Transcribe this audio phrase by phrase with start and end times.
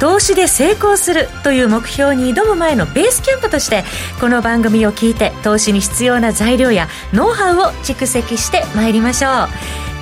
[0.00, 3.84] 投資で成功するという目標に挑む前のベースキャンプとして
[4.18, 9.30] この番組を聞いて投資に必要な材料やノウハウを蓄積してまいりましょう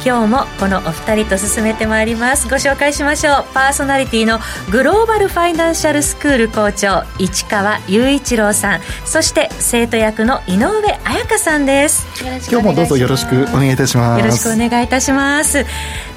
[0.04, 2.48] 今日もこのお二人と進めてまいります。
[2.48, 3.44] ご紹介しましょう。
[3.52, 4.38] パーソナリティの
[4.70, 12.06] グローバルファイナンシャルスクール校長市川雄一郎さんそして生徒役の井上彩香さんです。
[12.48, 14.20] 今日もどうぞよろしくお願いいたします。
[14.20, 15.64] よろしくお願いいたします。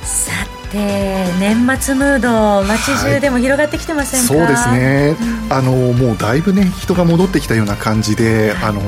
[0.04, 5.16] さて年末ムード街中でも広がってきてませんか、はい、そうですね、
[5.48, 8.81] うん、あのもうだいぶね人が戻ってきたような感じで、あの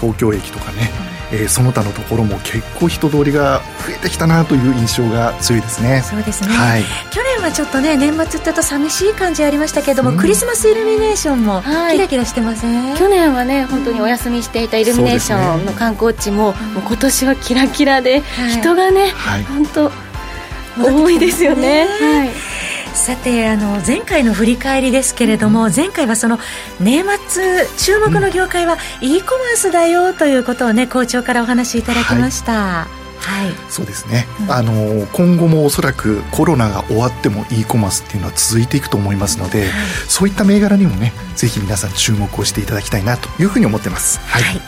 [0.00, 0.90] 東京駅とかね、
[1.32, 6.02] えー、その他のところも結構人通りが増えてきたなという印象が強いですね。
[6.02, 18.22] そうですね、はい、去年はちょっとね年末ってと寂しい感じありましたけれども、うん、クリスマスイルミネーションもキラキラしてません、はい、去年はね本当にお休みしていたイルミネーションの観光地も,、もう今年はキラキラで、
[18.60, 19.90] 人がね、はい、本当
[20.78, 22.30] 多いですよね、 はい。
[22.94, 26.38] さてあの前回の振り返りですけれども、うん、前回はその
[26.80, 32.52] 年末注目の業界は e コマースだよということをね校長からお話しいただきました。
[32.52, 39.70] はいはい、そうですね、うん、あの今後もおそらくコロナが終わっても e コマースっていうのは続いていくと思いますので、はい、
[40.08, 44.20] そういった銘柄にもねぜひ皆さん注目をしていただきたいなというふうに思ってます。
[44.20, 44.60] はい、はい。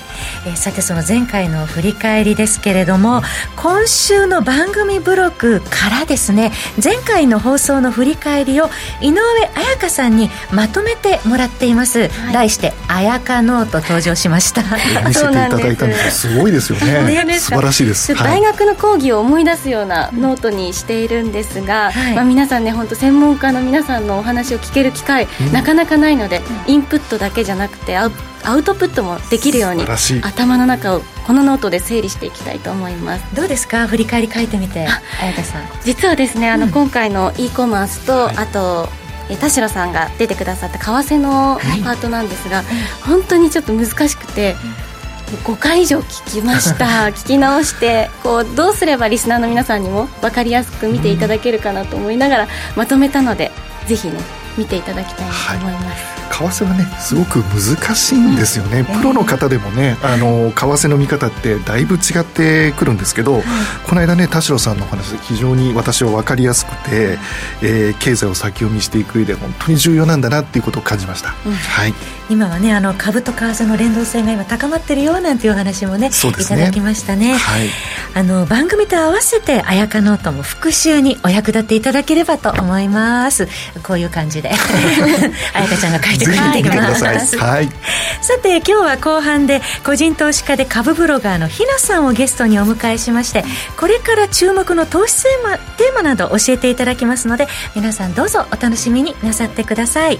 [0.46, 3.22] えー、さてその前回の振り返りですけれども
[3.56, 6.50] 今週の番組ブログからですね
[6.82, 8.68] 前回の放送の振り返りを
[9.00, 9.20] 井上
[9.54, 14.62] 彩香さんにまとめてもらっています、はい、題して「彩香ノート」登場しました。
[15.06, 16.28] 見せていただいたんです。
[16.28, 17.24] すごいですよね。
[17.24, 28.12] ね素晴らしいです、大学の講義を思い出すようなノートにしているんですが、はい、まあ、皆さんね本当専門家の皆さんのお話を聞ける機会、うん、なかなかないので、インプットだけじゃなくてアウ
[28.44, 29.84] アウトプットもできるように
[30.22, 33.34] 頭の中をこのノートで整理していきたいと思います。
[33.34, 33.86] どうですか？
[33.88, 34.86] 振り返り書いてみて
[35.20, 35.62] 彩香さん。
[35.84, 38.88] 実はですねあの、うん、今回の e コマースと、はい、あと
[39.36, 42.66] 田代さんが出てくださった為替のパートなんですが、はい、
[43.02, 44.56] 本当にちょっと難しくて、
[45.44, 46.86] 5回以上聞きました。
[47.12, 53.52] 聞き直してこうどうすればリスナーの皆さんにも分かりやすく見ていただけるかなと思いながらまとめたので
[53.86, 63.42] ぜひね見ていただきたいと思います、はい為替はねすごく難しいんですよね、プロの方でもねあの為替の見方ってだいぶ違ってくるんですけど、
[63.88, 67.18] この間ね田代さんのお話非常に私は分かりやすくて、
[67.62, 71.94] えー、経済を先読みしていく上で本当に重要なんだなっていうことを感じました、うん、はい、
[72.30, 77.68] 今はねあの株と為替の連動性が今高まってるよなんていうお話もね、ね、いただきましたね、はい、
[78.14, 83.48] あの番組と合わせて彩香ノートも復習にお役立ていただければと思います。
[83.82, 84.47] こういう感じで
[85.54, 87.04] 綾 香ちゃんが書いてくれています、
[87.38, 87.70] はい、
[88.20, 93.44] さて今日は後半で個人投資家で株ブロガーのひなさんをゲストにお迎えしまして
[93.76, 100.18] これから注目の投資テーマテーマなど教えていただきますので皆さんどうぞお楽しみになさってください。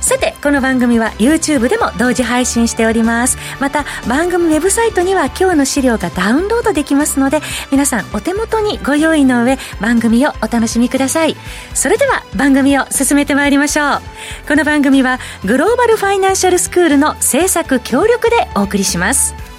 [0.00, 3.36] さてこの番組は YouTube でも同時配信しております。
[3.60, 11.36] また番組ウェブサイトには今日の資料がダウンロードできますので皆さんお手元にご用意の上番組をお楽しみください。
[11.74, 14.00] それでは番組を進めてまいりましょう。
[14.48, 19.49] この番組はグローバルファイナンシャルスクールの制作協力でお送りします。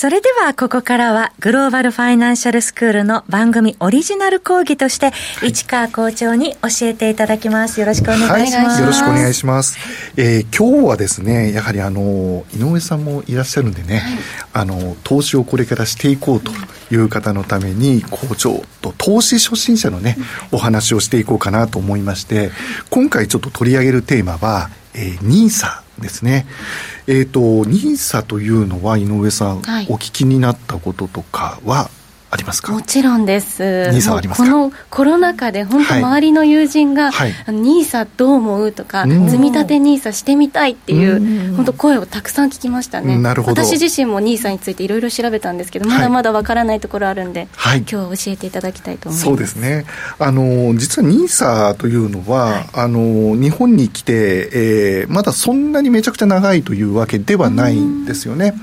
[0.00, 5.12] それではここからはグローバルファイナンシャルスクールの番組オリジナル講義として、
[5.42, 7.80] 市川校長に教えていただきます。
[7.80, 8.76] よろしくお願いします。
[8.76, 9.76] はい、よろしくお願いします。
[10.16, 14.18] えー、今日はですね、やはりあの、井上さんもいらっしゃるんでね、はい、
[14.54, 16.50] あの、投資をこれからしていこうと
[16.90, 20.16] いう方のために、校長と投資初心者のね、
[20.50, 22.52] お話をしていこうかなと思いまして、
[22.88, 26.46] 今回ちょっと取り上げるテーマは、えー、NISA ですね。
[27.06, 31.90] えっ、ー、と、NISA というのは井上さん、はい、お聞きになったこととかは
[32.32, 32.72] ありますか？
[32.72, 33.90] もちろんです。
[33.90, 38.72] ニーサありますこのコロナ禍で本当周りの友人が、はい、ニーサどう思う？
[38.72, 43.18] とか、積み立てニーサしてみたいっていう、本当声をたくさん聞きましたね。
[43.18, 43.64] なるほど。
[43.64, 49.24] 私自身もニーサについていろいろ調べたんですけど、まだまだわからないところあるんで、はい、今日教えていただきたいと思います。
[49.24, 49.84] そうですね。
[50.20, 54.50] あの、実はニーサというのは、はい、あの、日本に来て、
[55.02, 58.54] えー、まだそんなにめちゃくちゃ長いというわけではないんですよね。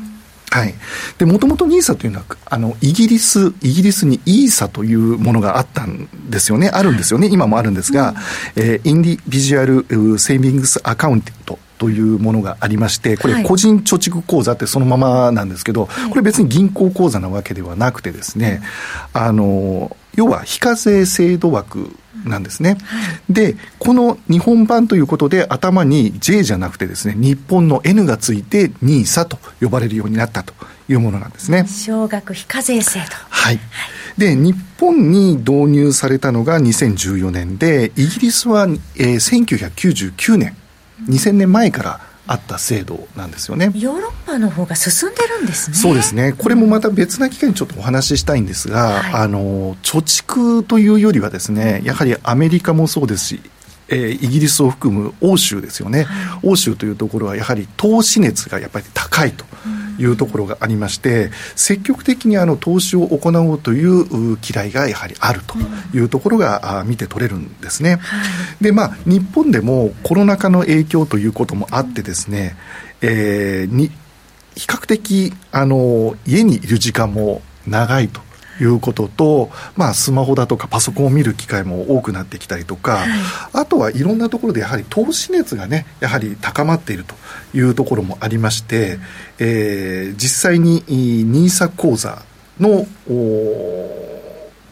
[0.50, 0.74] はい。
[1.18, 6.70] で、もともと NISA というのは、あの、イギリス、イギリスに ESA というものがあったんですよね。
[6.70, 7.28] あるんですよね。
[7.32, 8.16] 今もあるんですが、
[8.56, 9.84] うん、えー、インディビジュアル
[10.20, 18.62] セービングスアカウントというものがありまして、これ、個人貯蓄口座ってそのままなんですけど、これ別に銀行口座なわけではなくてですね、
[19.14, 22.78] あの、要は非課税制度枠なんですね。
[23.30, 30.54] で、この日本版ということで頭に J じゃなくてですね、日本の N がついて NISA と呼ばれるようになったと
[30.90, 31.68] いうものなんですね。
[31.68, 33.06] 少額非課税制度。
[33.30, 33.60] はい。
[34.18, 39.16] で、日本に導入されたのが2014年で、イギリスは、えー、
[40.16, 40.58] 1999年、
[41.08, 43.72] 2000年前からあった制度なんですよね。
[43.76, 45.78] ヨーロッパの方が進んでるんですね。
[45.78, 46.34] そうですね。
[46.38, 53.42] これもまた別な機会にちょっとお話ししたいんですが、はい、あの貯蓄というよりはですねやはりアメリカもそうですし
[53.90, 59.46] えー、イギリスを含む欧州ですよね、はい、欧州というところはやはり投資熱がやっぱり高いと。
[60.00, 65.56] いうところがありまして、積極的にあの投資を行おうという嫌いがやはりあると
[65.96, 68.00] いうところが見て取れるんですね。
[68.62, 72.56] で、まあ、日本でもコロナ禍の影響ということもあってですね、
[73.02, 73.90] えー、に
[74.56, 78.22] 比較的あの家にいる時間も長いと
[78.60, 83.10] いうことと、まあ、スマホだとかパソコンを見る機会も多くなってきたりとか、はい、
[83.54, 87.16] あとはいろんなところでやはり投資熱がねやはり高まっていると
[87.58, 89.00] いうところもありまして、
[89.40, 92.22] えー、実際に NISA 講座
[92.60, 92.86] の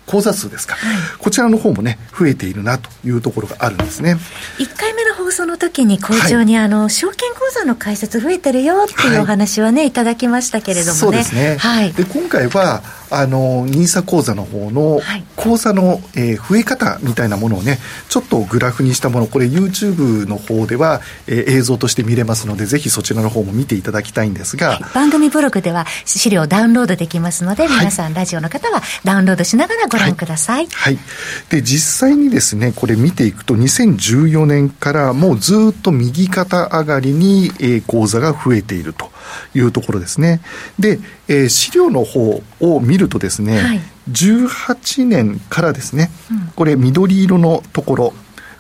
[0.06, 4.18] 口座数ですか、はい、こちらの方もね増えているなというところがあるんですね。
[4.60, 11.00] 1回目の放送の時に校長に、はい、あの証券口座の開設増えてるよっていうお話はね、はい、いただきましたけれどもね。
[11.00, 15.00] そうですね、はい、で今回はあの NISA 口座の方の
[15.36, 17.78] 口座の、えー、増え方みたいなものをね
[18.10, 31.06] ちょっとグラフにしたものこれ YouTube の方では、えー、映像として見れますのでぜひそちらの方も見ていただきたいんですが、はい、番組ブログでは資料ダウンロードできますので、皆さんラジオの方はダウンロードしながらご覧ください、はい、はい、
[31.50, 39.15] で実際にですねこれ見ていくと2014年からもうずっと右肩上がりに、えー、口座が増えていると
[39.54, 40.42] いうところですね。
[40.80, 43.82] で、えー、資料の方を見るとですね、はい、
[44.12, 46.12] 18年からですね、
[46.56, 48.14] これ緑色のところ、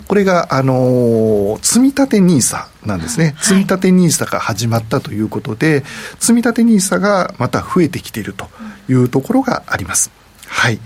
[0.07, 3.33] これが、あのー、積立 NISA なんですね。
[3.37, 5.83] はい、積立 NISA が始まったということで、
[6.19, 8.47] 積立 NISA がまた増えてきていると
[8.87, 10.11] いうところがあります。
[10.47, 10.79] はい。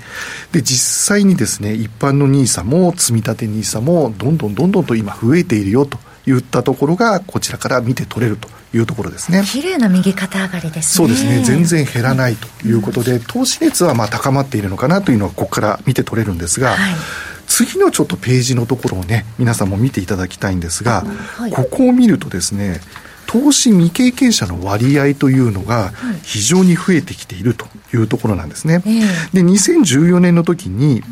[0.51, 9.43] で、実際にですね、一般の NISA も積立 NISA もどんどんどんどんと今増えているよといったところがこちらから見て取れるというところですね。
[9.45, 11.05] 綺麗な右肩上がりですね。
[11.05, 11.41] そうですね。
[11.43, 16.95] 全然減らないということで、うん、投資熱はまあ高まっているのかなというのはここから見て取れるんですが、はい、
[17.47, 21.03] 次のちょっとページのところをね皆さんも見ていただきたいんですが、
[21.37, 22.79] はい、ここを見るとですね
[23.25, 25.91] 投資未経験者の割合というのが
[26.23, 28.79] 非常に増えてきているというところなんですね。
[29.33, 31.03] で2014年の時に、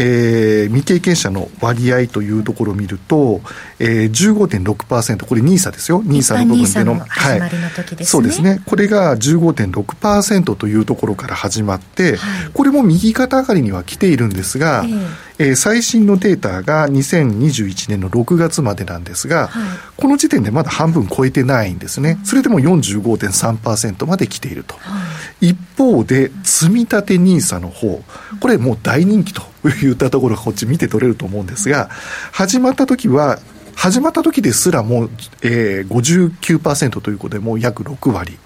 [0.00, 3.40] えー、未経験者の割合というところを見ると、
[3.80, 6.94] えー、15.6%、これ NISA ですよ、NISA の部分での。
[7.00, 8.60] はい、そうですね。
[8.64, 22.18] これが15.6%というところから始まって、はい、これも右肩上がりには来ているんですが、えーえー、最新のデータが2021年の6月までなんですが、はい、この時点でまだ半分超えてないんですね。
[22.24, 24.74] それでも45.3%まで来ていると。
[24.74, 24.98] は
[25.40, 28.02] い、一方で、積立 NISA の方、
[28.40, 29.42] これもう大人気と
[29.80, 31.88] 言ったところがこっち見て取れると思うんですが、
[32.32, 33.38] 始まった時は、
[33.78, 35.10] 始まった時ですらもう、
[35.42, 38.36] えー、59%ということでもう約6割。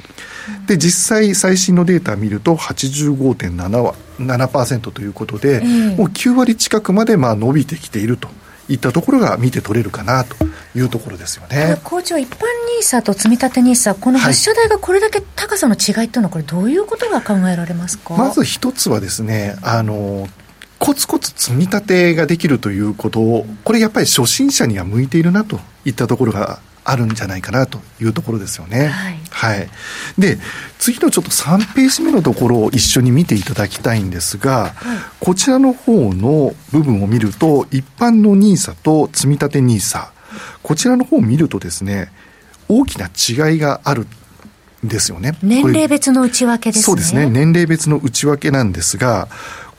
[0.67, 5.61] で、実際最新のデータを見ると85.7%ということで、
[5.97, 8.29] もう9割近くまでまあ伸びてきていると。
[8.69, 10.37] いったところが見て取れるかなと
[10.77, 11.79] いうところですよね。
[11.83, 12.37] 校長、一般
[12.81, 18.15] NISA と積立 NISA、この発射台がこれだけ高さの違いというのは、これ、どういうことが考えられますか？
[18.17, 20.29] まず一つはですね、あの
[20.83, 28.89] コツコツ積み立てができるということを、これやっぱり初心者には向いているなといったところがあるんじゃないかなというところですよね。
[28.89, 29.21] はい。
[29.31, 29.69] はい、
[30.19, 30.39] で、
[30.81, 40.09] 次のちょっと3ページ目のところを一緒に見ていただきたいんですが、はい、こちらの方の部分を見ると、一般の NISA と積立 NISA、
[40.65, 42.11] こちらの方を見るとですね、
[42.69, 44.09] 大きな違いがある
[44.85, 45.39] んですよね。
[45.43, 46.83] 年齢別の内訳ですね。
[46.83, 47.31] そうですね。
[47.31, 49.29] 年齢別の内訳なんですが、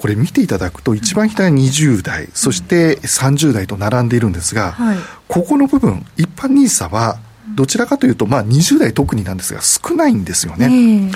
[0.03, 4.97] これ見ていただくと一番左は20代、そして30代と並んでいるんですが、はい、
[5.29, 7.19] ここの部分一般 NISA は
[7.55, 11.09] どちらかというと、まあ、20代特になんですが少ないんですよね。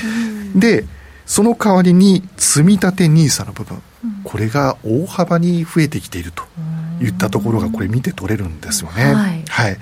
[0.55, 0.85] で
[1.25, 3.81] その代わりに積立 NISA の部分
[4.23, 6.45] これが大幅に増えてきていると
[7.03, 9.13] いったところがこれ見て取れるんですよね。
[9.13, 9.77] はい、はい、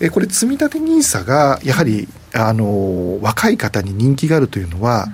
[0.00, 5.08] えこれ積立 NISA がやはりあの若い方に人気があるというのは、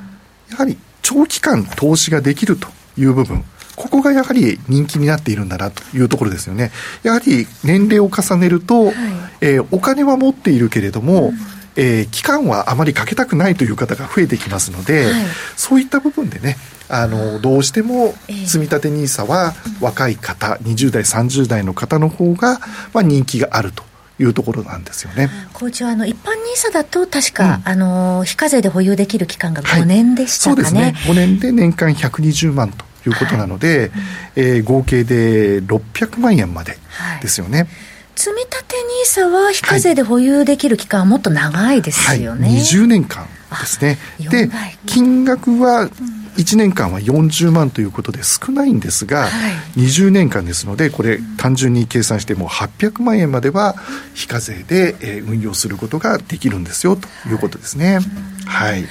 [0.51, 2.67] やはり長期間投資ができると
[3.01, 3.45] いう部分。
[3.77, 6.71] ここがやはり人気になっているんだなというところですよね。
[7.03, 8.95] やはり年齢を重ねると、はい、
[9.41, 11.35] えー、お金は持っているけれども、うん。
[11.77, 15.13] えー、期間はあまりかけたくないという方が増えてきますので、はい、
[15.57, 16.57] そういった部分でね
[16.89, 22.59] あのどうしても積立 NISA は若い方、20代30代の方の方が、
[22.93, 23.85] まあ、人気があると
[24.19, 25.31] いうところなんですよね。
[25.53, 30.63] 校長あの一般ニーサだと確か、うん、あの非課税で保有できる期間が5年でしたかね。
[30.63, 31.13] はい、そうですね。
[31.13, 33.91] 5年で年間120万ということなので、はい、
[34.37, 36.77] えー、合計で600万円まで
[37.23, 37.59] ですよね。
[37.59, 37.69] はい
[38.17, 38.65] 積立
[39.23, 42.49] NISA は非課税で保有できる期間はもっと長いですよね。
[42.49, 43.97] はい、20年間ですね。
[44.19, 44.51] で、
[44.85, 45.89] 金額は
[46.37, 49.29] 1年間は40万ということで少ないんですが、は
[49.77, 53.75] い、20年間ですので、これ、単純に計算しても800万円までは
[54.15, 58.01] 非課税で、えー、運用することができるんですよということですね。
[58.47, 58.85] はい、はい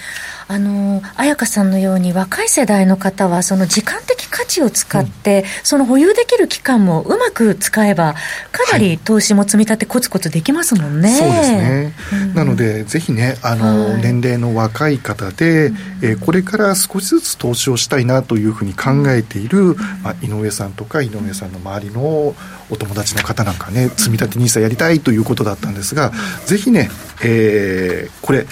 [0.52, 8.16] あの彩香さんのように若い世代の方はその時間的価値を使って、うん、その保有できる期間もうまく使えば
[8.52, 11.10] かなり投資も積み立てコツコツできますもんね。
[11.10, 22.02] そうですね、うん、なのでぜひねあの、はい、年齢の若い方で、うん、えー、これから少しずつ投資をしたいなというふうに考えている、まあ、井上さんとか井上さんの周りの
[22.72, 26.12] お友達の方なんかね積み立て NISA やりたいということだったんですが、
[26.48, 26.90] ぜひね、
[27.24, 28.48] えー、これ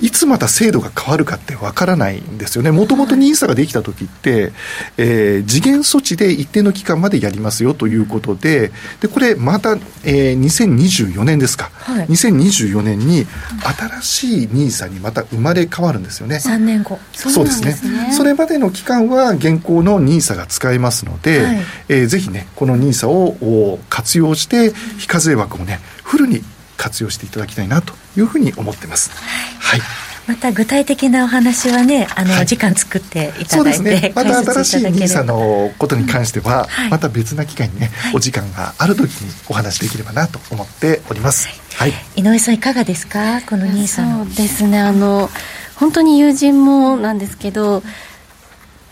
[0.00, 2.70] いつまた制度が変わるかってわからないんですよね。
[2.70, 4.52] もともと NISA ができた時って、
[4.96, 11.70] えー、次元措置で一定の期間までやりますよということで、で、これまた、えー、2024年ですか。
[11.74, 13.26] はい、2024年に
[13.62, 16.36] 新しい NISA にまた生まれ変わるんですよね。
[16.36, 16.98] 3年後。
[17.12, 17.76] そうですね。
[18.16, 21.58] それまでの期間は現行の NISA が使えますので、はい、
[21.88, 26.42] えー、ぜひね、この NISA を活用して、非課税枠をね、フルに
[26.76, 29.10] 活用していただきたいなというふうに思ってます。
[29.60, 29.80] はい。
[30.26, 41.48] また具体的なお話はね、あの、はい、時間作っていただいて、ね、また新しい NISA のことに関しては、はい、また別な機会にね、はい、お時間がある時にお話できればなと思っております。
[41.76, 41.92] はい。
[42.16, 44.24] 井上さんいかがですか、この NISA の。
[44.24, 45.28] そうですね、あの
[45.76, 47.82] 本当に友人もなんですけど。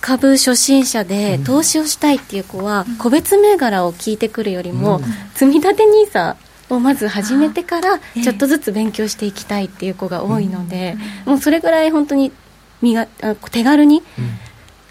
[0.05, 5.00] 株初心者で投資をしたいっていう子は、個別銘柄を聞いてくるよりも、
[5.35, 6.35] 積み立て NISA
[6.73, 12.33] をまず始めてからちょっとずつ勉強していきたいっていう子が多いので、もうそれぐらい本当に
[12.81, 14.02] 身が手軽に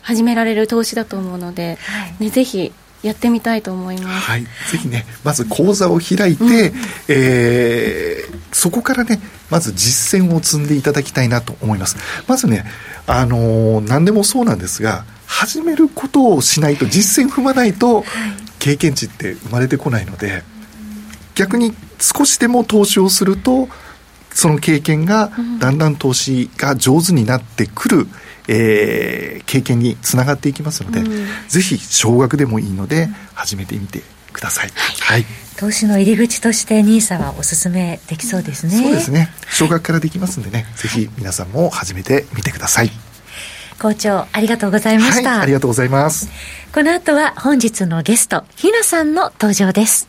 [0.02, 1.78] 始められる投資だと思うので、
[2.20, 2.72] ね、ぜひ
[3.04, 6.52] やってみたいと思います、はい、ぜひねまず講座を開いて、うん、
[7.08, 9.20] えー、そこからね
[9.50, 11.98] まず実践を積んでいただきたいなと思います。
[12.28, 12.66] まずね
[13.08, 18.04] あのー、何でもそうなんですが始めることをしないと実践踏まないと
[18.60, 20.44] 経験値って生まれてこないので
[21.42, 23.68] 逆に少しでも投資をすると
[24.30, 28.08] その経験がだんだん投資が上手になってくる、
[28.48, 31.08] えー、経験につながっていきますので、うん、
[31.48, 34.70] ぜひ少額でもいいので始めてみてください、
[35.02, 35.26] はい、
[35.58, 39.30] 投資の入り口として NISA はおすすめできそうですね、そうですね。
[39.52, 40.68] 少額からできますんでね。
[40.76, 42.92] ぜひ皆さんも始めてみてください。
[43.80, 46.30] 校長ありがとうございました、はい、ありがとうございます。
[46.72, 50.08] この後は本日のゲストひなさんの登場です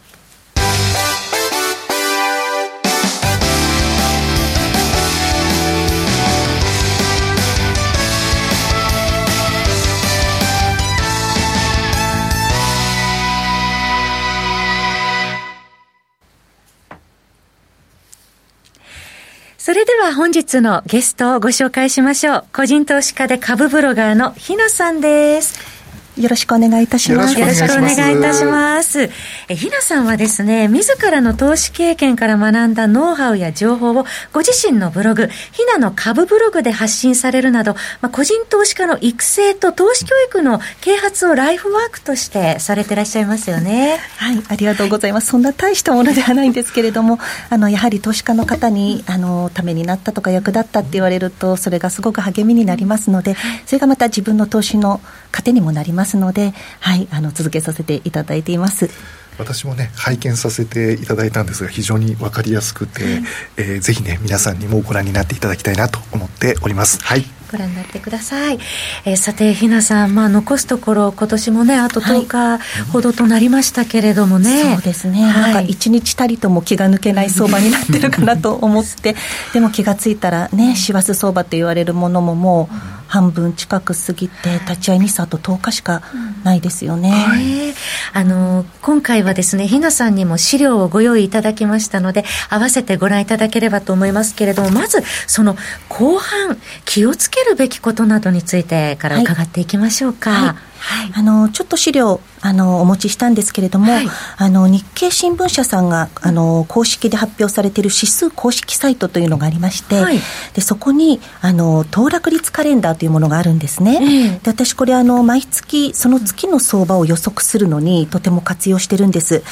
[19.65, 22.45] それでは本日のゲストをご紹介しましょう。
[22.53, 25.72] 個人投資家で株ブロガーのひなさんです。
[26.17, 27.41] よろしくお願いいたします。
[27.41, 29.09] よろしくお願いいたします。
[29.49, 43.99] え、ひなさんはですね、自らの投資経験から学んだノウハウや情報をご自身のブログ、ひなの株ブログで発信されるなど、まあ、個人投資家の育成と投資教育の啓発をライフワークとしてされていらっしゃいますよね。
[44.19, 45.29] はい、ありがとうございます。
[45.29, 55.01] そんな大したものではないんですけれども、 あの、やはり投資家の方に、あの、ためになったとか役立ったって言われると、それがすごく励みになりますので、それがまた自分の投資の
[55.33, 58.91] 糧にもなりますので、はい、あの続けさせていただいています。
[59.39, 63.23] 私もね拝見させていただいたんですが非常に分かりやすくて、
[63.57, 67.03] えー、ぜひね皆さんにもご覧になっていただきたいなと思っております。
[67.03, 67.25] はい。
[67.51, 68.59] ご覧になってください、
[69.05, 72.59] えー、さてひなさん、まあ、残すところ今年もねあと10日
[72.91, 79.15] ほどとなりましたけれどもね、はい、そうですね、はい、なんか一日たりとも気が抜けない相場になってるかなと思って。
[79.53, 86.01] でも気が付いたらね師走相場って言われるものももう半分近く過ぎて立ち会いにさと10日しか
[86.45, 87.75] ないですよね、はい、
[88.15, 95.57] あの今回はですねひなさんにも資料をご用意いただきましたので合わせてご覧いただければと思いますけれどもまずその
[95.91, 110.19] 後半気をつけるべきことなどについてから伺っていきましょうか、はいはいはい、あのちょっと資料あのお持ちしたんですけれども、はい、あの日経新聞社さんがあの公式で発表されている指数公式サイトというのがありまして、はい、
[110.55, 119.43] でそこにあの騰落率カレンダーというものがあるんですね、えー、で私これあの毎月その月の相場を予測するのにとても活用してるんです。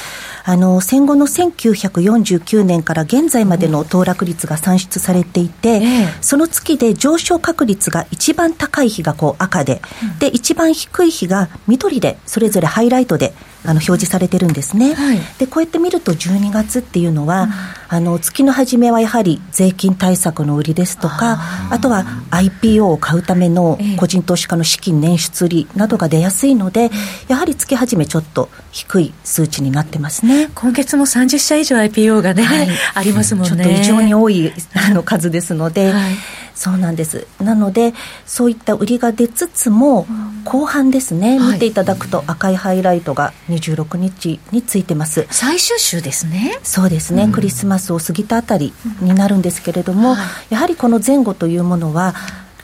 [0.43, 17.51] あの戦後の1949年から現在までの騰落率が算出されていて、えー、その月で上昇確率が一番高い日がこう赤で、うん、で一番低い日が緑でそれぞれハイライトであの表示されてるんですね、はい、でこうやって見ると12月っていうのは、うん、
[17.89, 26.89] あの月の初めはやはり税金対策の売りですとかあとは IPO を買うための個人投資家の資金捻出売りなどが出やすいので、
[27.27, 30.49] やはり月始めちょっと低い数値になってますね。
[30.55, 33.49] 今月も30社以上 IPO がね、はい、 ありますもんね。
[33.49, 36.13] ちょっと異常に多いあの数ですので、はい
[36.61, 37.25] そうなんです。
[37.39, 37.95] なので
[38.27, 40.05] そういった売りが出つつも、
[40.43, 45.25] 後半ですね、見ていただくと赤いハイライトが26日についてます。
[45.31, 46.59] 最終週ですね。
[46.61, 50.15] そうですね、うん、クリスマスを過ぎたあたりになるんですけれども、
[50.51, 52.13] やはりこの前後というものは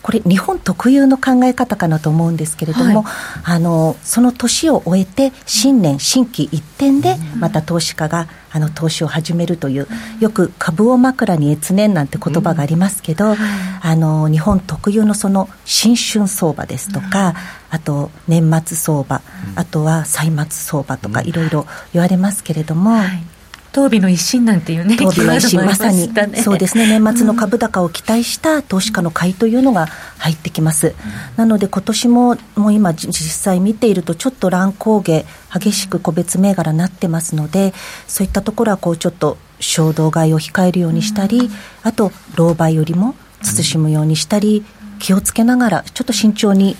[0.08, 9.88] これ日本特有の考え方かなと思うんですけれども、はい、あのその年を終えて新年新規一転でまた投資家があの投資を始めるという
[10.22, 13.36] よく株を枕に越年なんて言葉がありますけど、
[13.82, 17.34] あの日本特有のその新春相場ですとか、
[17.70, 19.22] あと年末相場、
[19.56, 22.92] あとは歳末相場とかいろいろ言われますけれども。
[22.92, 23.37] はい
[23.78, 29.86] 当美の一心なんていうね、当美の一心、まさに、そうですね、年末の株高を期待した投資家の買いというのが
[30.18, 30.88] 入ってきます。
[30.88, 30.94] うん、
[31.36, 37.76] なので、今年ももう今、実際見ていると、ちょっと乱高下、激しく個別銘柄になってますので、
[38.08, 41.52] そういったところはこうちょっと衝動買いを控えるようにしたり、うん、
[41.84, 44.66] あと、老媒よりも慎むようにしたり、
[44.98, 46.76] 気をつけながら、ちょっと慎重に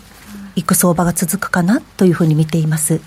[0.56, 3.02] いく相場が続くかなというふうに見ています。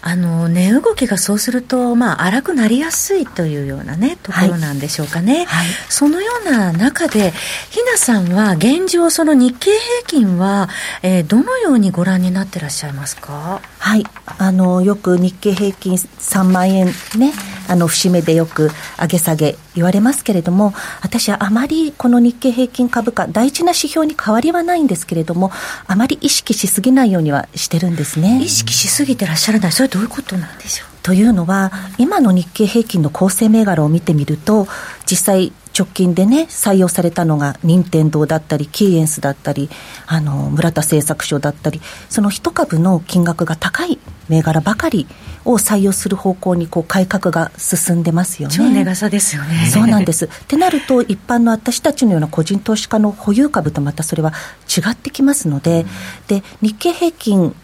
[0.00, 5.46] あの値動きがそうすると、まあ、荒くなりやすいというような、ね、ところなんでしょうかね、はい。
[5.46, 7.32] はい、そのような中で、
[7.70, 10.68] ひなさんは現状、その日経平均は、
[11.02, 13.60] えー、どのようにご覧になってらっしゃいますか？
[13.78, 14.04] はい。
[14.38, 17.32] あのよく日経平均3万円ね、
[17.68, 25.52] あの節目でよく上げ下げ言われますけれども、私はあまりこの日経平均株価、大事な指標に変わりはないんですけれども、
[25.86, 28.40] あまり意識しすぎないようにはしてるんですね。
[28.42, 30.88] 意識しすぎてらっしゃらない、それどういうことなんでしょう？
[31.02, 34.66] というのは、今の日経平均の構成銘柄を見てみると、
[35.06, 39.70] 実際、直近でね、採用されたのが、任天堂だったり、キーエンスだったり、
[40.06, 45.06] あの、村田製作所だったり、その一株の金額が高い銘柄ばかり
[45.44, 48.54] を採用する方向にこう改革が進んでますよね。
[48.56, 49.70] 超値傘ですよね。
[49.72, 50.24] そうなんです。
[50.24, 54.32] ってなると、一般の私たちのような個人投資家の保有株とまたそれは
[54.66, 55.88] 違ってきますので、うん、
[56.26, 57.54] で、日経平均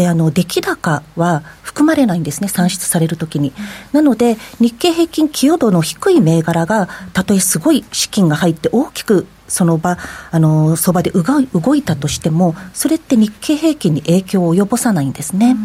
[0.00, 3.52] であの出来高は含まれないんですね、算出されるときに。
[3.92, 9.98] なので、日経平均寄与度の低い銘柄が、たとえすごい資金が入って大きくその場、
[10.30, 15.52] あの相場で動いたとしても、それって日経平均に影響を及ぼさないんですね。
[15.52, 15.56] っ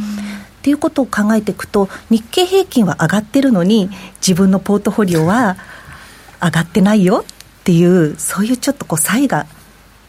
[0.63, 5.55] ていうことを考えていくと、日経平均は上がってるのに、自分のポートフォリオは
[6.43, 9.45] 上がってないよっていう、そういうちょっとこう差異が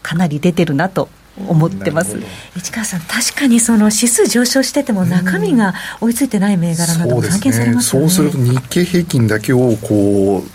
[0.03, 1.07] かなり出てるなと
[1.47, 2.17] 思ってます。
[2.55, 10.49] 市川さん、確かにその指数上昇してても、中身が追いついてない銘柄なども散見されますよね、そう、ね、すると日経平均だけをこう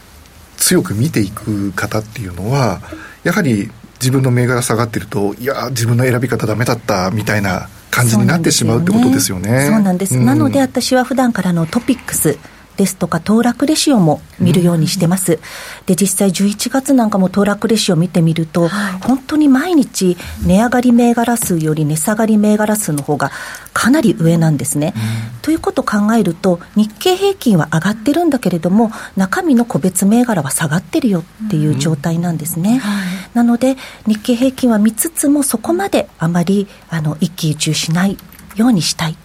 [0.56, 2.80] 強く見ていく方っていうのは、
[3.24, 9.66] やはり自分の銘柄下がってると、いや、自分の選び方だめだったみたいな感じになってしまうってことですよね。
[9.70, 12.38] そうなんです、なので私は普段からのトピックス
[12.76, 15.38] ですとか、騰落レシオも見るようにしてます。
[15.86, 23.30] で、実際11月なんかも騰落レシオ見てみると、はい、本当に毎日値上がり銘柄数より値下がり銘柄数の方が
[23.72, 24.94] かなり上なんですね。
[25.42, 32.78] ということを考えると、日経平均は上がってるんだけれども、中身の個別銘柄は下がってるよっていう状態なんですね。
[32.78, 38.18] はい、なので、日経平均は見つつも、そこまであまりあの一喜一憂しない
[38.56, 39.16] ようにしたい。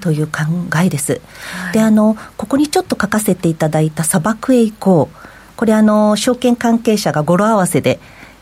[0.00, 0.42] という考
[0.84, 1.20] えです。
[1.62, 5.16] はい、であのここにちょっと書かせていただいた砂漠へ行こう。
[5.56, 8.00] これあの証券関係者が語呂合わせで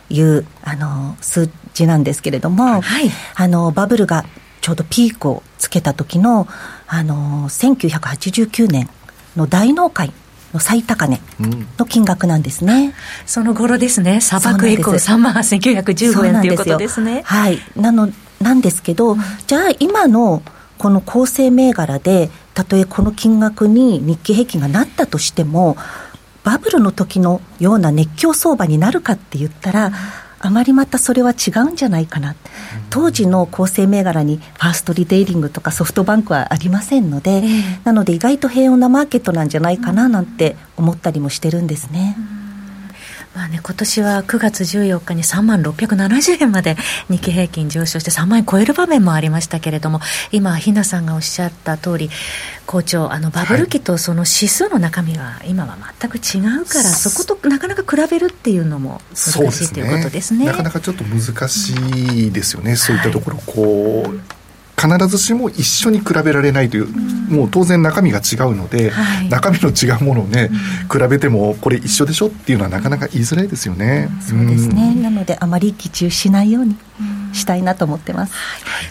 [0.09, 4.25] 言うあの数字なんですけれども、はい、あのバブルが
[4.61, 6.47] ちょうどピークをつけた時の
[6.87, 8.89] あの1989年
[9.37, 10.13] の大納会
[10.53, 11.21] の最高値
[11.79, 12.93] の金額なんですね、うん、
[13.27, 17.23] その頃ですね、砂漠エコー3万8915円ということですね。
[17.25, 17.59] はい。
[17.77, 18.09] なの
[18.41, 20.43] なんですけど、うん、じゃあ今の
[20.81, 25.77] この構成銘柄でたとえこの金額に日経平均がなったとしても
[26.43, 29.93] バブルの時のような熱狂相場になるかって言ったら、
[30.39, 32.35] あまりまたそれは違うんじゃないかな、
[32.89, 37.43] 当時の構成銘柄にファーストリテイリングとかソフトバンクはありませんので、
[37.85, 42.17] なので意外と平穏なマーケットなんじゃないかななんて思ったりもしてるんですね。
[43.35, 46.77] まあね、今年は9月14日に3万670円まで
[47.09, 50.01] 日経平均上昇して3万円超える場面もありましたけれども
[50.33, 52.11] 今、ひなさんがおっしゃった通り
[52.67, 60.47] 校長あのバブル期とその指数の中身は今は全く違うから、はい、そことなかなか比べるっていうのも難しい、ね、ということですね。
[60.47, 61.73] なかなかちょっと難し
[62.27, 64.40] いですよね、そういったところこう、
[64.81, 70.51] 必ずしも一緒に比べられないという、うん、もう当然中身が違うので、はい、中身の違うものをね、
[70.91, 74.09] うん、比べてもこれ一緒でしょっていうのはなかなか言いづらいですよね。
[74.11, 76.77] うん、そうですね、なのであまり期中しないように。
[77.33, 78.35] したいなと思ってます、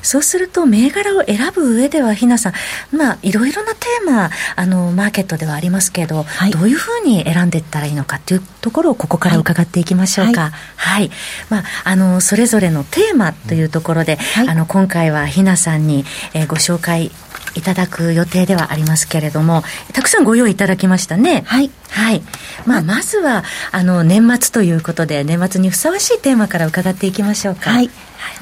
[0.01, 10.41] そうすると銘柄を選ぶ上ではひなさんまあいろいろなテーマあのマーケットではありますけど、はい、どういうふうに選んでいったらいいのかというところをここから伺っていきましょうか。
[10.41, 11.11] はい、はい、
[11.49, 17.11] まああのそれぞれのテーマというところで、はい、あの今回はひなさんに、えー、ご紹介
[17.55, 21.43] いただく予定ではありますけれども、たくさんご用意いただきましたね。
[21.45, 21.71] はい。
[21.89, 22.21] はい。
[22.65, 27.71] まあ、まずは、あの、年末ということで、年末にふさわしいテーマから伺っていきましょうか。
[27.71, 27.89] はい。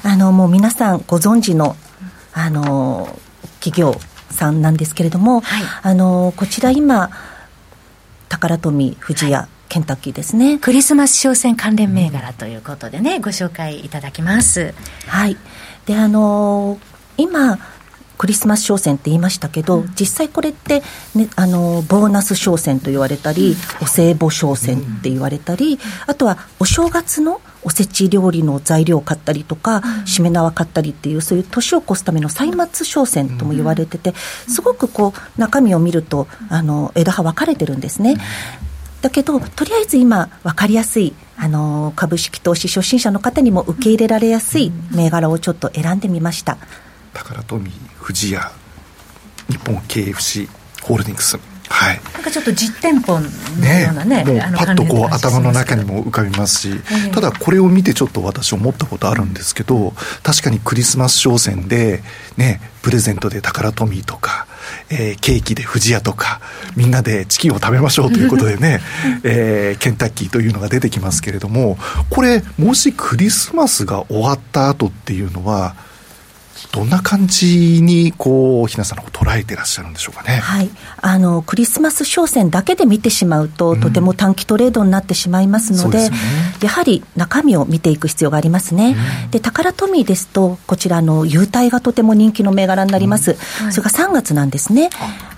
[0.03, 1.75] あの、もう皆さんご存知の、
[2.33, 3.17] あの、
[3.59, 7.09] 企業さんなんですけれども、はい、あの、こちら今、
[8.29, 14.73] 宝富、富士屋、はいケンタッキーですねクリスマス商戦関連銘柄ということでね、ご紹介いただきます
[15.07, 15.37] はい
[15.85, 16.79] であのー、
[17.17, 17.59] 今
[18.17, 20.81] クリスマス商戦って言いましたけど、うん、実際これって、
[21.15, 34.13] ね、あのボーナス商戦と言われたり、うん、お歳暮商戦って言われたり、うん、あとはお正月のおせち料理の材料を買ったりとか、しめ縄買ったりっていうそういう年を越すための歳末商戦とも言われてて、
[34.47, 38.15] すごくこう中身を見るとあの枝葉分かれてるんですね。
[39.01, 46.57] だけどとりあえず今分かりやすいあの株式投資初心者の方にも受け入れられやすい銘柄をちょっと選んでみました。
[47.17, 48.51] 宝富富士屋
[49.49, 50.47] 日本 KFC
[50.83, 51.37] ホールディングス。
[51.69, 59.91] はい、なんかちょっと実店舗のようなね、ね、もうパッとこう頭の中にも浮かびますし、えー、ただこれを見てちょっと私思ったことあるんですけど
[60.23, 62.03] 確かにクリスマス商戦で
[62.37, 64.47] ねプレゼントで宝トミーとか、
[64.89, 66.39] えー、ケーキで富士屋とか
[66.77, 68.79] みんなでチキンを食べましょうということでね、
[69.25, 71.77] えー、ケンタッキーというのが出てきますけれども
[72.09, 75.75] これもしクリスマスが終わった後っていうのは
[76.71, 80.37] どんな感じにこうひなさんの捉えてらっしゃるんでしょうかね。
[80.37, 80.69] はい、
[81.01, 86.17] あのクリスマス商戦だけで見てしまうと、うん、とても短期トレードになってしまいますので、ね、
[86.61, 88.95] やはり中身を見ていく必要がありますね。
[89.25, 93.31] うん、で宝トミーですとこちらの優待がとても人気の銘柄になります。
[93.31, 94.89] うんそれが3月なんですね。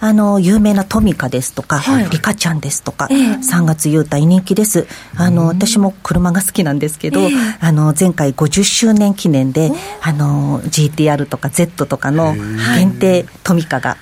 [0.02, 4.88] あの有名なトミカですとか、はい、リカちゃんですとか、えー、3月優待人気です。
[5.16, 12.36] あの私も車が好きなんですけど、えー、あの前回50周年記念であの GTR R とか Z とかの
[12.76, 13.98] 限定トミカが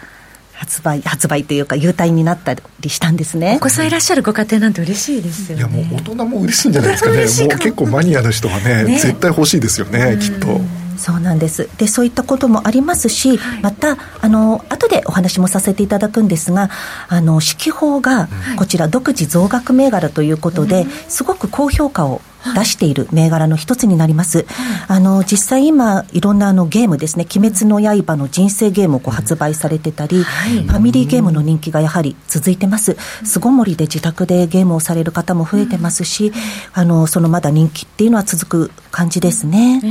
[0.53, 3.57] 発売発売というか優待になったりしたんですね。
[3.57, 5.81] お子さんいらっしゃるご家庭なんて嬉しいですよね。
[5.81, 7.09] いやもう大人も嬉しいんじゃないですか
[7.43, 7.47] ね。
[7.49, 7.55] も。
[7.55, 10.59] う結構マニアの人はね、ね、絶対欲しいですよねきっと。
[10.97, 11.69] そうなんです。
[11.77, 16.71] でそういったこともありますし、はい、またあの後でお話もさせていただくんですが
[17.07, 18.27] あの四季報が
[18.57, 22.21] こちら独自増額銘柄ということで、すごく高評価を
[22.55, 24.47] 出している銘柄の一つになります、はい、
[24.87, 32.97] あの実際今いろんなあのゲームですね「鬼滅の刃」の人生ゲームをこう発売されてたり、はい、ファミリーゲームの人気がやはり続いてます。
[33.23, 36.31] 巣ごもりで自宅でゲームをされる方も増えてますし、
[36.73, 39.81] あのそのまだ人気っていうのは続く感じですね、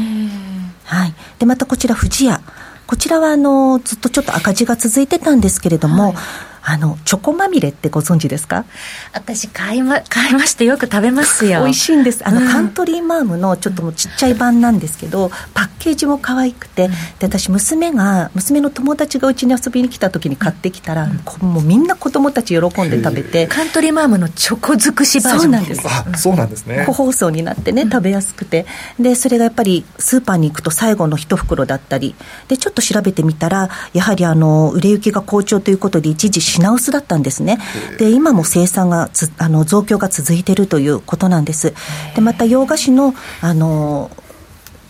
[0.85, 2.41] はい、でまたこちら富士屋。
[2.87, 6.15] こちらはあのずっとちょっと赤字が続いてたんですけれども、はい
[6.69, 8.65] あのチョコまみれってご存知ですか？
[9.13, 11.63] 私買いま買いましてよく食べますよ。
[11.63, 12.27] 美味しいんです。
[12.27, 21.07] あの、うん、カントリーマームのちょっともうちっちゃい版なんですけどパッケージも可愛くて、うん、で私娘が娘の友達がうちに遊びに来た時に買ってきたら、う
[21.47, 23.47] ん、もうみんな子供たち喜んで食べて。
[23.47, 25.49] カントリーマームのチョコ尽くしバージョン。
[25.49, 25.83] そうなんです。
[25.87, 26.85] あそうなんですね。
[26.85, 28.67] 個包装になってね食べやすくて。
[28.99, 32.17] でそれがやっぱりスーパーに行くと最後の一袋だったり。
[32.49, 37.59] でちょっと調べてみたらやはりあの売れ行きが好調ということで一時品薄だったんですね。
[37.99, 41.75] で、今も生産がつあの増強が続いているということなんです。
[42.15, 44.11] で、また洋菓子のあの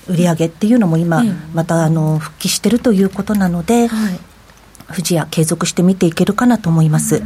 [0.09, 4.18] 売り上げっていうのも今、またあの復帰しているということなので、はい、
[4.88, 7.22] 富士屋継続して見ていけるかなと思います。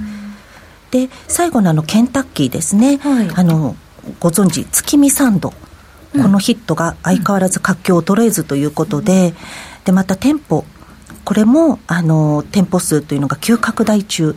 [0.90, 3.76] で最後のあのケンタッキーですね、はい、あの
[4.18, 5.56] ご存知月見サンド、こ
[6.28, 9.34] のヒットが相変わらず活況を衰えずということで、
[9.84, 10.64] でまた店舗
[11.24, 14.36] これもあの店舗数というのが急拡大中、うん、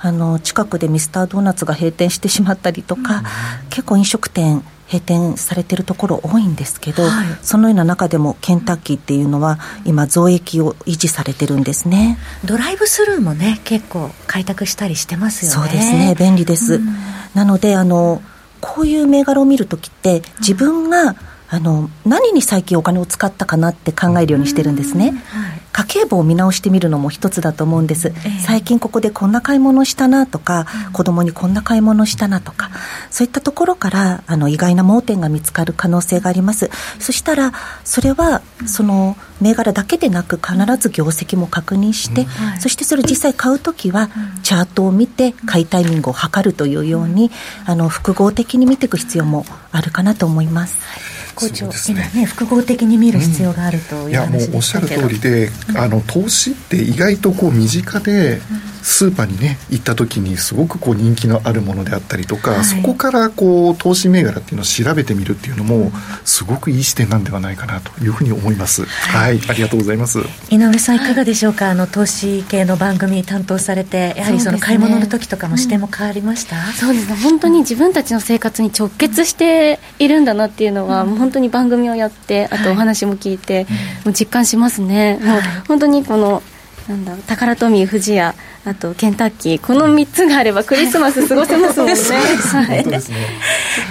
[0.00, 3.20] あの近くでミスタードーナツが閉店してしまったりとか、う
[3.66, 12.18] ん、結構飲食店閉店されてるところ多いんですけど、はい、そのような中でもケンタッキーっていうのは今増益を維持されてるんですね。
[12.44, 15.68] ドライブスルーもね結構開拓したりしてますよね。
[15.68, 16.14] そうですね。
[16.18, 16.86] 便利です、うん、
[17.34, 18.22] なのであの
[18.60, 21.14] こういう銘柄を見るときって自分が、
[21.54, 25.60] あの何に最近お金を使ったかなって考えるようにしてるんですね、はい。
[25.70, 32.70] 家計簿を見直してみるのも一つだと思うんです、えー、最近ここでこんな買い物したなとか、うん、子供にこんな買い物したなとか、
[33.08, 36.70] そういったところからあの意外な盲点が見つかる可能性があります。
[36.98, 37.52] そしたら
[37.84, 42.26] それはその銘柄だけでなく必ず業績も確認して、うん。
[42.26, 44.10] はい、そしてそれ実際買うときは
[44.42, 47.30] チャートを見て買いタイミングを測るというように、
[47.64, 51.13] あの複合的に見ていく必要もあるかなと思います。
[51.34, 58.40] 校長、ね、今ね複合的に見る必要があるという、うん、いやもうおっしゃる通りで、あの投資って意外とこう身近で、
[58.86, 65.90] スーパーにね行った時にすごくこう人気のあるものであったりとか、はい、そこからこう投資銘柄っていうのを調べてみるっていうのも
[66.26, 68.84] すごくいい視点なんではないかなというふうに思います。
[68.84, 70.18] はい、はい、ありがとうございます。
[70.50, 71.70] 井上さんいかがでしょうか？
[71.70, 76.56] あの投資系の番組担当されてやはりその買い物の時とかも視点も変わりました？
[76.72, 77.16] そうですね。
[77.16, 83.70] 本当に自分たちの生活に直結しているんだなっていうのは、うん、もう本当に番組をやってあとお話も聞いて、はい、も
[84.10, 85.18] う実感しますね。
[85.22, 86.42] もう本当にこの
[86.86, 91.94] なんだタカラトミー富士屋あとケンタッキーこの3つがあればクリスマス過ごせますもんね。
[91.94, 92.78] はい、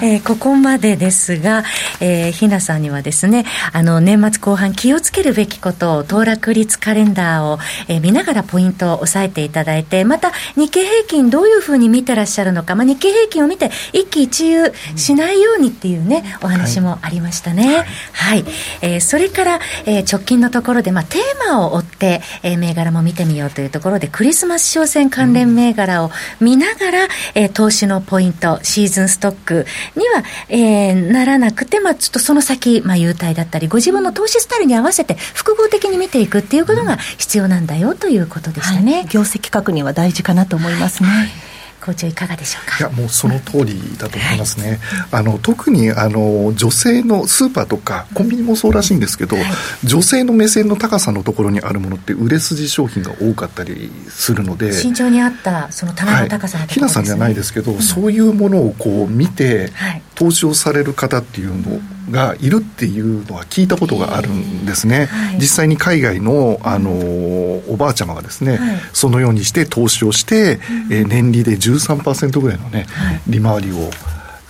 [0.01, 1.63] えー、ここまでですが、
[1.99, 17.67] えー、ひなさんにはですねあの年末後半気をつけるべきことを騰落率カレンダーを、えー、見ながらポイントを押さえていただいてまた日経平均どういうふうに見てらっしゃるのか、まあ、日経平均を見て一喜一憂しないようにっていうねお話もありましたね。
[17.67, 18.45] はい、はい、
[18.81, 38.93] えー、それから、えー、直近のところで、まあ、テーマを追って、えー、銘柄も見てみようというところでクリスマス商戦関連銘柄を見ながら、えー、投資のポイント、シーズンストックには、えー、ならなくて、まあ、ちょっとその先、まあ、優待だったり、ご自分の投資スタイルに合わせて複合的に見ていくっていうことが必要なんだよということでしたね。
[38.93, 41.09] はい、業績確認は大事かなと思いますね。
[41.09, 41.52] はい
[41.83, 42.77] 校長いかがでしょうか？
[42.79, 49.45] いやもうその通りだと思いますね、はい、あの特にあの女性のスーパーとかコンビニもそうらしいんですけど、はい、
[49.83, 59.71] 女性の目線の高さのところにあるものって売れ筋商品が多かったりするので慎重に合ったその棚の高さのところね、はい、ひなさんじゃないですけど、うん、そういうものをこう見て、
[60.15, 61.79] 投資をされる方っていうの
[62.11, 70.59] がいるっていうのは聞いたことがあるんですね、はい、実際に海外のあのおばあちゃまがですね、はい、そのようにして投資をして、
[70.91, 73.89] えー、年利で13%ぐらいのね、はい、利回りを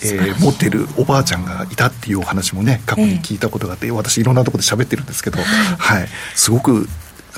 [0.05, 6.89] えー、持ってるおばあちゃんがいたっていうお話もね過去に聞いたことがあって、私いろんなところで喋ってるんですけど、はい、すごく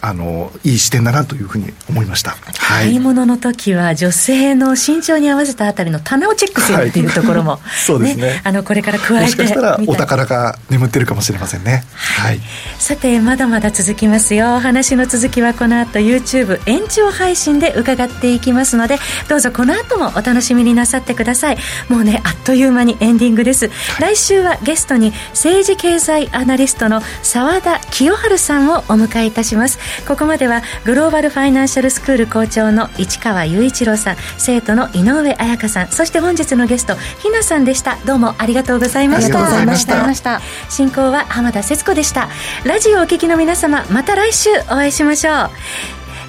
[0.08, 2.54] あのいい視点だなというふうに思いました、はい、
[2.86, 8.42] 買い物の時は女性の身長に合わせたあたりの棚をチェックするっていうところも、はい、そうですね。
[8.44, 12.40] あのこれから加えてもしかしたらお宝が眠ってるかもしれませんね、はい、
[12.78, 14.60] さてまだまだ続きますよ。
[14.60, 21.58] 話の続きはこの後 YouTube 延長配信で伺っていきますのでどうぞこの後もお楽しみになさってください。
[21.90, 23.74] もうねあっという間にエンディングです、は
[24.12, 37.98] い、来週はゲストに政治経済アナリストの澤田清春さんをお迎えいたしますここまではグローバルファイナンシャルスクール校長の市川雄一郎さん生徒の井上彩香さんそして本日のゲストひなさんでした。
[38.06, 39.26] どうもありがとうございました。
[39.28, 40.42] ありがとうございました。
[40.70, 42.30] 進行は浜田節子でした。
[42.66, 45.50] ラジオをお聞きの皆様また来週お会いしましょう。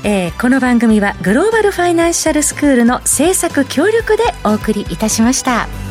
[0.05, 5.86] えー、この番組はグローバルファイナンシャルスクールの制作協力でお送りいたしました。